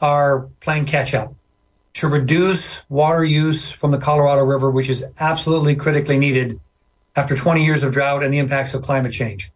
[0.00, 1.34] are playing catch up
[1.94, 6.60] to reduce water use from the Colorado River, which is absolutely critically needed
[7.14, 9.50] after 20 years of drought and the impacts of climate change.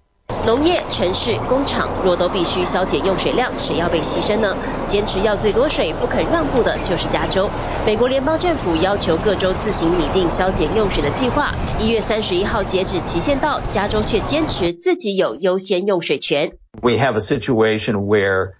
[0.48, 4.56] 农业、城市、工厂若都必须削减用水量，谁要被牺牲呢？
[4.86, 7.50] 坚持要最多水、不肯让步的就是加州。
[7.84, 11.52] 美国联邦政府要求各州自行拟定削减用水的计划。
[11.78, 16.52] 一月三十一号截止期限到，加州却坚持自己有优先用水权。
[16.80, 18.52] We have a situation where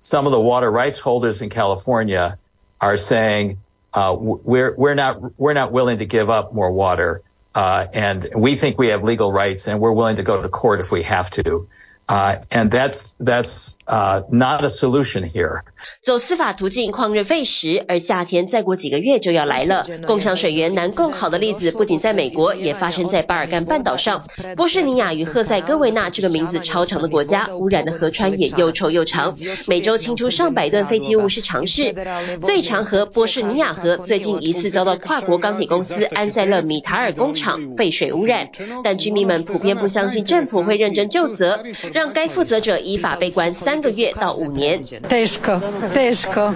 [0.00, 2.38] some of the water rights holders in California
[2.78, 3.58] are saying,
[3.92, 7.22] uh, we're, we're not, we're not willing to give up more water.
[7.56, 10.78] Uh, and we think we have legal rights and we're willing to go to court
[10.78, 11.66] if we have to.
[12.08, 15.62] Uh, and that's that's uh, not a solution here.
[16.02, 19.84] 走司法途径旷日费时，而夏天再过几个月就要来了。
[20.06, 24.22] 共享水源难共好的例子不仅在美国，也发生在巴尔干半岛上。
[24.56, 29.34] 波士尼亚与赫塞哥维纳这个名字超长的国家，污染的河川也又臭又长，
[29.66, 31.92] 每周清出上百吨废弃物是常事。
[32.40, 38.48] 最长河波士尼亚河最近疑似遭到跨国钢铁公司安塞勒米塔尔工厂废水污染，
[38.84, 41.64] 但居民们普遍不相信政府会认真就责。
[41.96, 44.84] 让该负责者依法被关三个月到五年。
[45.08, 45.60] Teško,
[45.94, 46.52] teško,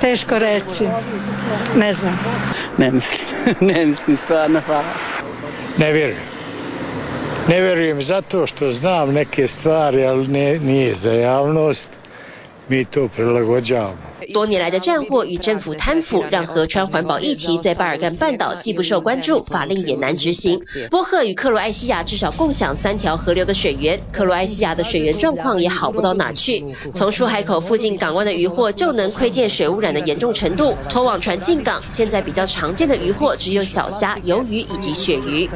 [0.00, 0.88] teško reći.
[1.76, 2.18] Ne znam.
[2.78, 3.20] Ne mislim,
[3.60, 4.94] ne mislim stvarno, hvala.
[5.78, 6.20] Ne vjerujem.
[7.48, 11.88] Ne vjerujem zato što znam neke stvari, ali ne, nije za javnost.
[12.72, 13.96] Mi to prilagođavamo.
[14.32, 20.58] 多年来的战祸与政府贪腐，让河川环保议题在巴尔干半岛既不受关注，法令也难执行。
[20.90, 26.64] 波赫与克罗埃西亚至少共享三条河流的水源，克罗埃西亚的水源状况也好不到哪去。
[26.94, 30.74] 从出海口附近港湾的渔获就能窥见水污染的严重程度。
[30.88, 35.46] 拖网船进港，现在比较常见的渔获只有小虾、鱿鱼以及鳕鱼。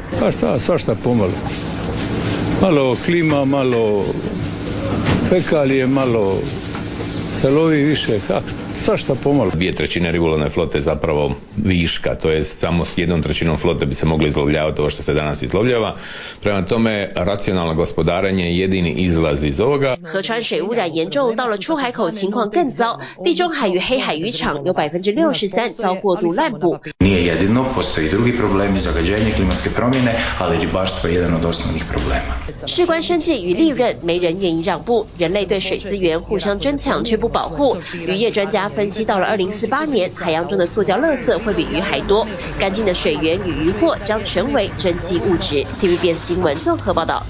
[7.41, 8.66] se lovi više, kako?
[8.87, 9.49] Svašta pomalo.
[9.51, 14.05] Dvije trećine ribolovne flote zapravo viška, to je samo s jednom trećinom flote bi se
[14.05, 15.95] mogli izlovljavati ovo što se danas izlovljava.
[16.41, 19.97] Prema tome, racionalno gospodarenje je jedini izlaz iz ovoga.
[20.03, 22.97] 河川水污染严重，到了出海口情况更糟。
[23.25, 26.79] 地中海与黑海渔场有百分之六十三遭过度滥捕。
[26.99, 32.37] Nije jedino, postoji drugi problemi, zagađenje, klimatske promjene, ali ribarstvo je jedan od osnovnih problema.
[32.67, 35.05] 事关生计与利润，没人愿意让步。
[35.17, 37.75] 人类对水资源互相争抢却不保护。
[38.07, 42.27] 渔业专家分析，到了二零四八年，海洋中的塑胶垃圾会比鱼还多。
[42.59, 45.63] 干净的水源与渔获将成为珍稀物质。
[45.63, 47.23] TVBS 新闻综合报道。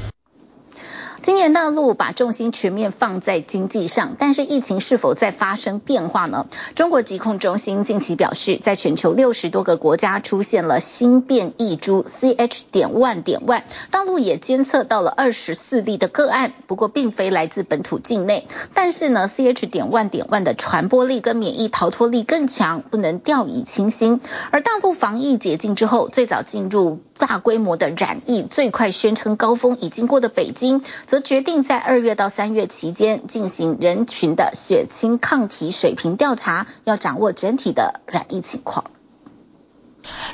[1.21, 6.47] 今年大陆把重心全面放在经济上，但是疫情是否在发生变化呢？
[6.75, 18.47] 中国疾控中心近期表示，在全球六十多个国家出现了新变异株 CH 点万点万大陆也监测到了二十四例的个案，不过并非来自本土境内。
[18.73, 24.21] 但是呢，CH 点万点万的传播力跟免疫逃脱力更强，不能掉以轻心。
[24.51, 38.85] 而大陆防疫解禁之后，最早进入大规模的染疫，最快宣称高峰已经过的北京，则决定在二月到三月期间进行人群的血清抗体水平调查，要掌握整体的染疫情况。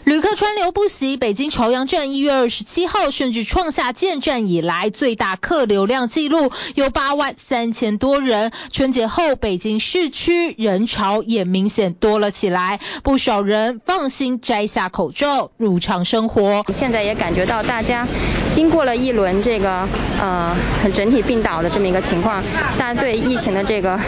[0.04, 8.52] 旅客川流不息，北京朝阳站一月二十七号甚至创下建站以来最大客流量记录，有八万三千多人。
[8.72, 16.64] 春节后，北京市区人潮也明显多了起来，不少人放心摘下口罩，入场生活。
[16.72, 18.08] 现在也感觉到大家
[18.54, 19.88] 经过了一轮这个
[20.20, 22.44] 呃很整体病倒的这么一个情况，
[22.78, 24.00] 大家对疫情的这个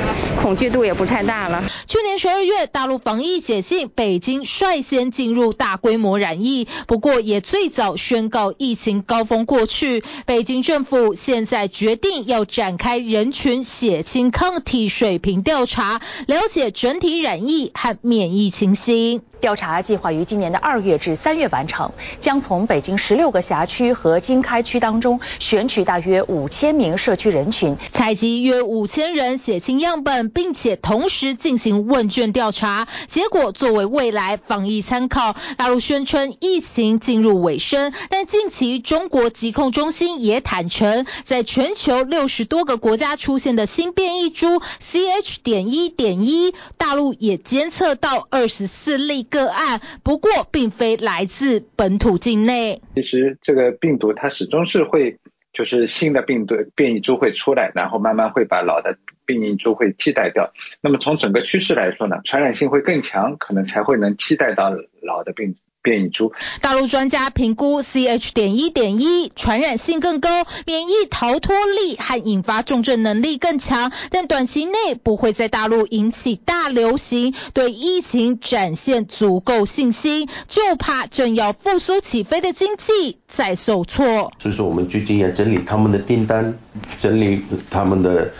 [0.41, 1.63] 恐惧度也不太大了。
[1.87, 10.03] 去年十二月，大陆防疫解禁，北京率先进入大规模染疫，不过也最早宣告疫情高峰过去。
[10.25, 19.23] 北京政府现在决定要展开人群血清抗体水平调查，了解整体染疫和免疫情形。
[19.39, 35.35] 调查计划于今年的二月至三月完成，将从北京十六个辖区和经开区当中选取大约五千名社区人群，采集约五千人血清样本，并且同时进行问卷调查，结果作为未来防疫参考。
[35.57, 49.24] 大陆宣称疫情进入尾声，但近期中国疾控中心也坦承，在全球六十多个国家出现的新变异株 CH 点一点一，大陆也监测到二十四例。
[49.25, 52.81] 个案，不过并非来自本土境内。
[52.95, 55.17] 其实这个病毒它始终是会，
[55.51, 60.53] 就是新的病毒变异株会出来，然后慢慢会把老的变异株会替代掉。
[60.81, 65.59] 那么从整个趋势来说呢，传染性会更强，可能才会能替代到老的病毒。
[65.85, 84.33] 变异株，大陆专家评估 CH 点一点一传染性更高，免疫逃脱力和引发重症能力更强，但短期内不会在大陆引起大流行，对疫情展现足够信心，就怕正要复苏起飞的经济再受挫。
[84.39, 86.57] 所以说，我们最近要整理他们的订单，
[86.99, 88.33] 整理他们的。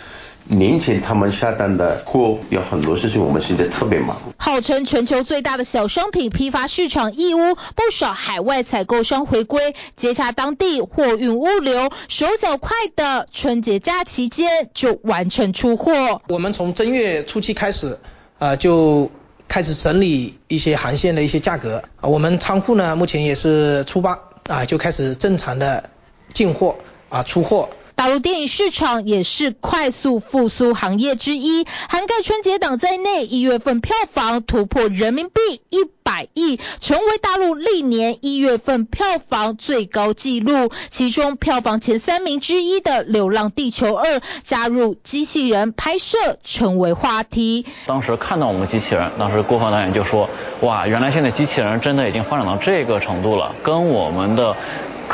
[0.48, 4.16] 年前他们下单的货有很多事情，我们现在特别忙。
[4.36, 16.22] 号称全球最大的小商品批发市场义乌，不少海外采购商回归，接洽当地货运物流，手脚快的，春节假期间就完成出货。
[16.28, 17.98] 我们从正月初七开始，
[18.38, 19.10] 啊、呃，就
[19.48, 21.82] 开始整理一些航线的一些价格。
[22.00, 25.90] 我们仓库呢，目前也是初八啊，就开始正常的
[26.32, 26.76] 进货
[27.08, 27.68] 啊，出货。
[27.96, 35.40] 大陆电影市场也是快速复苏行业之一，涵盖春节档在内，一月份票房突破人民币
[35.70, 40.70] 一百亿，成为大陆历年一月份票房最高纪录。
[40.90, 47.64] 其中票房前三名之一的《流浪地球二》加入机器人拍摄，成为话题。
[47.86, 50.28] 当时看到我们机器人，当时郭帆导演就说
[50.60, 54.54] ：“哇，原来现在机器人真的已经发展到这个程度了，跟我们的。”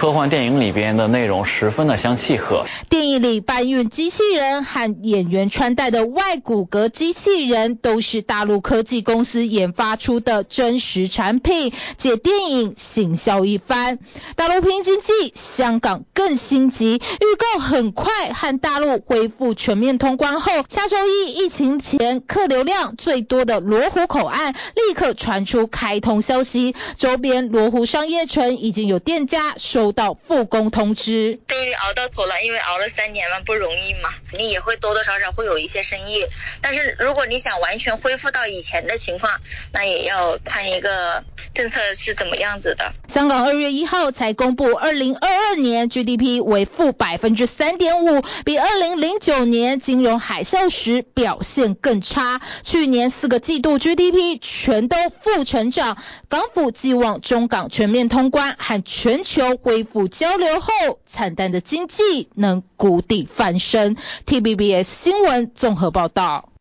[0.03, 2.65] 科幻电影里边的内容十分的相契合。
[2.91, 14.01] 电影里搬运机器人和演员穿戴的外骨骼机器人都是大陆科技公司研发出的真实产品，借电影行销一番。
[14.35, 29.92] 大陆拼经济，香港更心急，预告很快和大陆恢复全面通关后，下周一疫情前客流量最多的罗湖口岸立刻传出开通消息，周边罗湖商业城已经有店家收。
[29.93, 36.25] 收到复工通知，终于熬到头了，因为熬了三年嘛，不容易嘛，你也会多多少少会有一些生意，
[36.63, 39.31] 但是如果你想完全恢复到以前的情况，
[39.71, 41.23] 那也要看一个
[41.53, 42.95] 政策是怎么样子的。
[43.09, 52.41] 香港二月一号才公布，二零二二年 GDP 为负百分之三点五，比二零零九年金融海啸时表现更差。
[52.63, 55.99] 去年四个季度 GDP 全都负成长，
[56.33, 63.99] 港府寄望中港全面通关和全球恢复交流后，惨淡的经济能谷底翻身。
[64.25, 66.52] T B B S 新闻综合报道。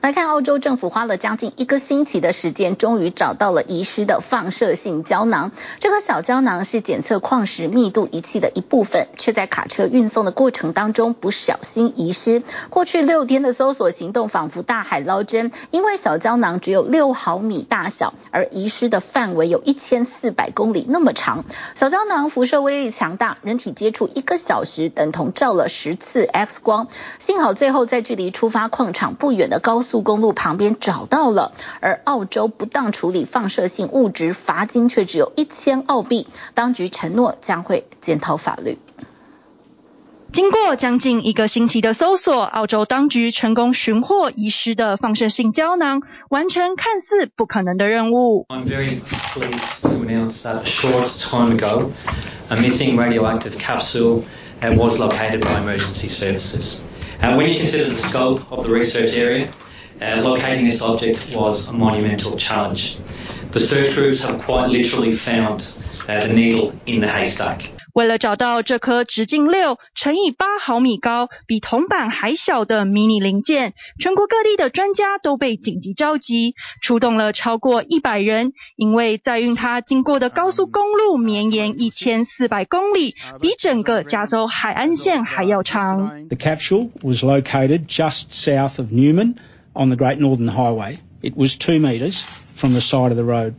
[0.00, 5.50] 来看，澳洲政府花了将近一个星期的时间，终于找到了遗失的放射性胶囊。
[5.80, 12.44] 这个小胶囊是检测矿石密度仪器的一部分，却在卡车运送的过程当中不小心遗失。
[12.70, 21.44] 过去六天的搜索行动仿佛大海捞针，因为小胶囊只有六毫米大小，而遗失的范围有一千四百公里那么长。
[21.74, 26.86] 小胶囊辐射威力强大，人体接触一个小时等同照了十次 X 光。
[27.18, 38.78] 幸好最后在距离出发矿场不远的高速公路旁边找到了，而澳洲不当处理放射性物质罚金却只有一千澳币，当局承诺将会检讨法律。
[40.30, 48.44] 经过将近一个星期的搜索，澳洲当局成功寻获遗失的放射性胶囊，完成看似不可能的任务。
[48.50, 51.92] I'm very pleased to announce that a short time ago,
[52.50, 54.24] a missing radioactive capsule
[54.60, 56.82] was located by emergency services.
[57.20, 59.52] And when you consider the scope of the research area,
[60.00, 62.98] uh, locating this object was a monumental challenge.
[63.50, 65.74] The search groups have quite literally found
[66.08, 67.77] uh, the needle in the haystack.
[67.98, 78.52] 为了找到这颗直径六乘以八毫米高、比铜板还小的迷你零件，全国各地的专家都被紧急召集，出动了超过一百人。
[78.76, 86.28] 因为载运它经过的高速公路绵延一千四百公里，比整个加州海岸线还要长。
[86.28, 89.34] The capsule was located just south of Newman
[89.72, 90.98] on the Great Northern Highway.
[91.20, 92.22] It was two meters
[92.54, 93.54] from the side of the road.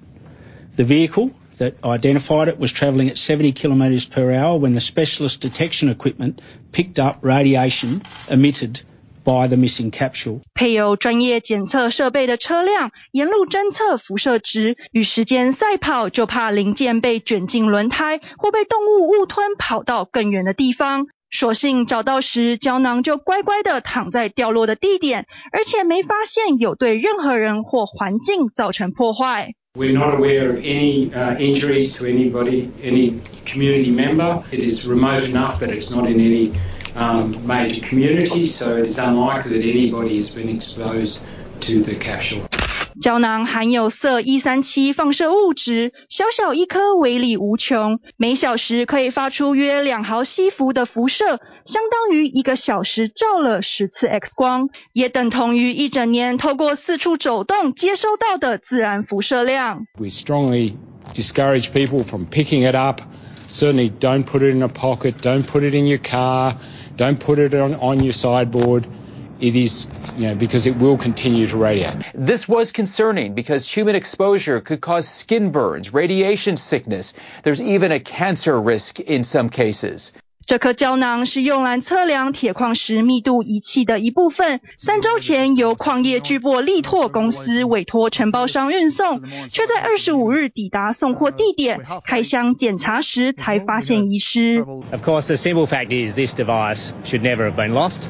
[0.77, 5.39] The vehicle that identified it was traveling at 70 kilometers per hour when the specialist
[5.39, 6.39] detection equipment
[6.71, 8.81] picked up radiation emitted
[9.23, 10.41] by the missing capsule.
[10.55, 21.07] 配有专业检测设备的车辆沿路侦测辐射值，与时间赛跑，就怕零件被卷进轮胎或被动物误吞跑到更远的地方。
[21.31, 29.51] 所幸找到时，胶囊就乖乖地躺在掉落的地点，而且没发现有对任何人或环境造成破坏。
[29.79, 34.43] We're not aware of any uh, injuries to anybody, any community member.
[34.51, 36.53] It is remote enough that it's not in any
[36.95, 41.25] um, major community, so it is unlikely that anybody has been exposed
[41.61, 42.45] to the capsule.
[43.01, 59.85] 胶囊含有铯一三七放射物质，小小一颗，威力无穷，每小时可以发出约两毫西弗的辐射，相当于一个小时照了十次 X 光，也等同于一整年透过四处走动接收到的自然辐射量。
[59.97, 60.73] We strongly
[61.13, 63.01] discourage people from picking it up.
[63.47, 66.55] Certainly don't put it in a pocket, don't put it in your car,
[66.97, 68.83] don't put it on, on your sideboard.
[69.40, 69.86] It is
[70.16, 71.96] You know, because it will continue to radiate.
[72.14, 77.14] This was concerning because human exposure could cause skin burns, radiation sickness.
[77.42, 80.12] There's even a cancer risk in some cases.
[80.46, 84.60] 这颗胶囊是用来测量铁矿石密度仪器的一部分。
[84.78, 94.64] 三周前，由矿业巨擘力拓公司委托承包商运送，却在二十五日抵达送货地点，开箱检查时才发现遗失。
[94.92, 98.02] Of course, the simple fact is this device should never have been lost.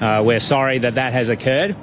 [0.00, 1.74] Uh, we're sorry that that has occurred.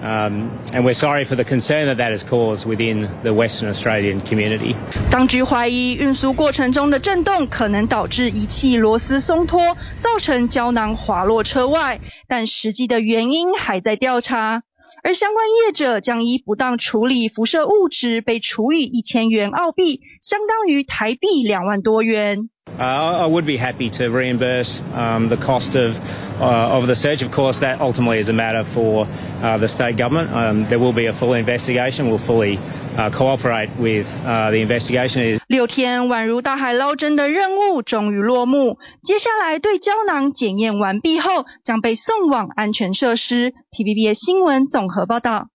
[0.00, 4.20] Um, and we're sorry for the concern that that has caused within the Western Australian
[4.20, 4.76] community.
[5.10, 11.98] 当局怀疑运输过程中的震动可能导致仪器螺丝松脱，造成胶囊滑落车外，
[12.28, 14.62] 但实际的原因还在调查。
[15.02, 22.50] 而相关业者将依不当处理辐射物质被处以一千元澳币，相当于台币两万多元。
[22.79, 25.95] Uh, I would be happy to reimburse um, the cost of
[26.41, 27.21] uh, of the search.
[27.21, 29.07] Of course, that ultimately is a matter for
[29.41, 30.33] uh, the state government.
[30.33, 32.07] Um, there will be a full investigation.
[32.09, 32.57] We'll fully
[32.97, 35.39] uh, cooperate with uh, the investigation.
[35.47, 38.79] 六天宛如大海捞针的任务终于落幕。
[39.03, 43.53] 接下来对胶囊检验完毕后，将被送往安全设施。
[43.71, 45.47] TVBS 新闻综合报道。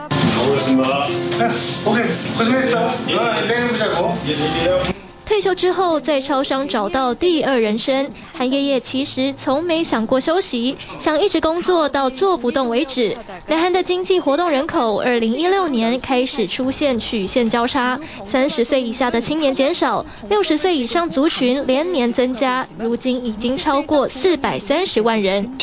[5.26, 8.10] 退休之后，在超商找到第二人生。
[8.36, 13.16] 韩爷爷其实从没想过休息，想一直工作到做不动为止。
[13.46, 17.98] 南韩的经济活动人口，二零一六年开始出现曲线交叉，
[18.30, 25.56] 三十岁以下的青年减少，六十岁以上族群连年增加，如今已经超过四百三十万人。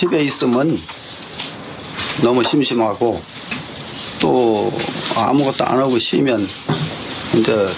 [4.19, 4.73] 또
[5.15, 6.45] 아무것도 안 하고 쉬면
[7.37, 7.69] 이제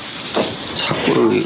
[0.76, 1.44] 자꾸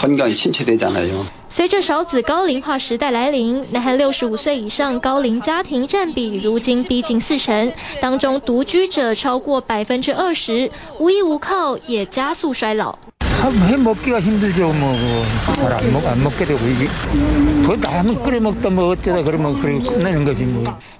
[0.00, 1.24] 건강이 침체되잖아요.
[1.48, 12.98] 随着少子高龄化时代来临，南韩六十五岁以上高龄家庭占比如今逼近四成，当中独居者超过百分之二十，无依无靠也加速衰老。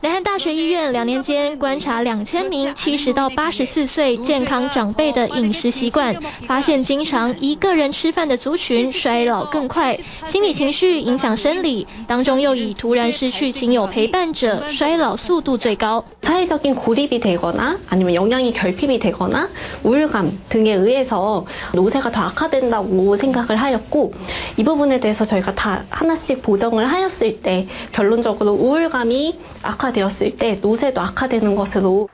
[0.01, 6.15] 南韩大学医院两年间观察两千名七十到八十四岁健康长辈的饮食习惯，
[6.47, 16.05] 发现经常一个人吃饭的族群衰老更快，心理情绪影响生理，当中又以突然失去亲友陪伴者衰老速度最高。
[16.23, 19.49] 사회적인 고립이 되거나 아니면 영양이 결핍이 되거나
[19.83, 24.14] 우울감 등에 의해서 노쇠가 더 악화된다고 생각을 하였고
[24.58, 31.56] 이 부분에 대해서 저희가 다 하나씩 보정을 하였을 때 결론적으로 우울감이 악화되었을 때 노쇠도 악화되는
[31.56, 32.10] 것으로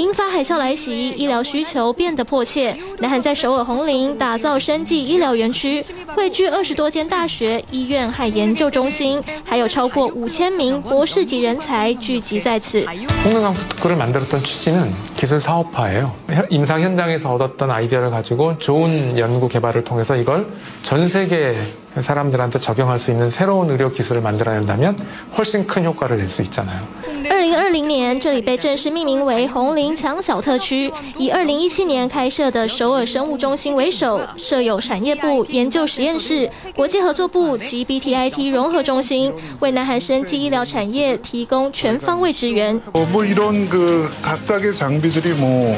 [0.00, 2.76] 英法海啸来袭，医疗需求变得迫切。
[2.98, 5.82] 南韩在首尔红林打造生技医疗园区，
[6.14, 12.84] 汇聚二十多间大学、医院和研究中心，还有超过五千名博士级人才聚集在此。
[13.24, 16.12] 홍릉강수 특구를 만들었던 취지는 기술 사업화예요.
[16.50, 20.46] 임상 현장에서 얻었던 아이디어를 가지고 좋은 연구 개발을 통해서 이걸
[20.82, 21.56] 전 세계
[22.00, 24.96] 사람들한테 적용할 수 있는 새로운 의료 기술을 만들어낸다면
[25.38, 26.80] 훨씬 큰 효과를 낼 수 있잖아요.
[27.28, 42.80] 二零二零年，这里被正式命名为红林强小特区，以二零一七年开设的首尔生物中心为首，设有产业部、研究实验室、国际合作部及 BTIT 融合中心，为南韩生技医疗产业提供全方位支援。
[43.10, 45.76] 뭐 이런 그 각각의 장비들이 뭐,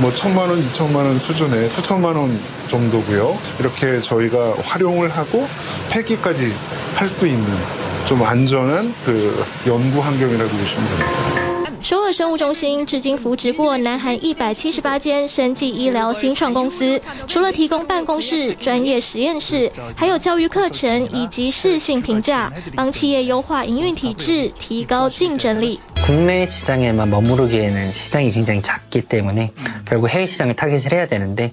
[0.00, 2.38] 뭐 천만 원, 이천만 원 수준의 수천만 원
[2.72, 3.38] 정도고요.
[3.60, 5.46] 이렇게 저희가 활용을 하고
[5.90, 6.52] 폐기까지
[6.94, 7.46] 할 수 있는
[8.06, 11.48] 좀 안전한 그 연구 환경이라고 보시면 됩니다.
[11.80, 25.78] 首尔生物中心至今扶植过南韩一百七十八间生技医疗新创公司，除了提供办公室、专业实验室，还有教育课程以及适性评价，帮企业优化营运体制，提高竞争力。
[26.04, 29.52] 국내 시장에만 머무르기에는 시장이 굉장히 작기 때문에
[29.86, 31.52] 결국 해외 시장을 타겟을 해야 되는데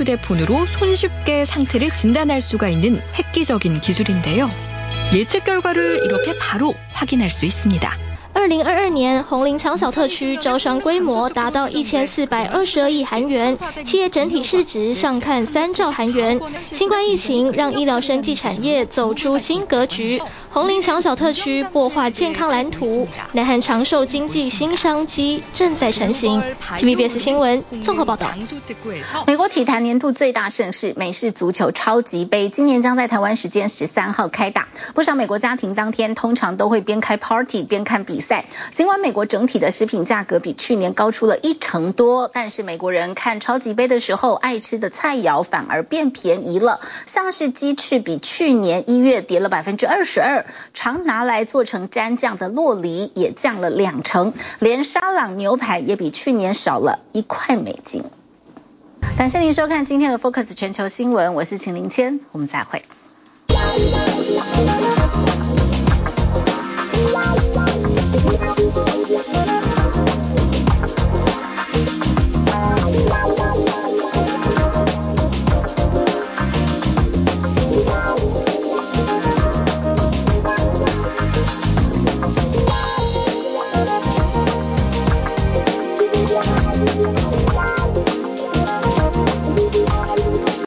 [0.03, 4.49] 대폰으로 손쉽게 상태를 진단할 수가 있는 획기적인 기술인데요.
[5.13, 8.10] 예측 결과를 이렇게 바로 확인할 수 있습니다.
[8.33, 16.39] 二零二二年，红林抢小特区招商规模达到一千四百二十二亿韩元，企业整体市值上看三兆韩元。
[16.63, 26.41] 新冠疫情让医疗生技产业走出新格局，红林抢小特区擘画健康蓝图，南韩长寿经济新商机正在成型。
[26.61, 28.31] TVBS 新闻综合报道。
[29.27, 34.69] 美国体坛年度最大盛事美式足球超级杯，今年将在台湾时间十三号开打。
[34.95, 38.45] 不少美国家庭当天通常都会边开 party 边看比赛。
[38.73, 46.79] 尽管美国整体的食品价格比去年高出了一成多，但是美国人看超级杯的时候，爱吃的菜肴反而变便宜了。
[47.05, 58.03] 像是鸡翅比去年一月跌了百分之二十二，常拿来做成蘸酱的洛梨也降了两成，连沙朗牛排也比去年少了一块美金。
[59.17, 62.83] 感谢您收看今天的 Focus 全球新闻，我是秦林谦，我们再会。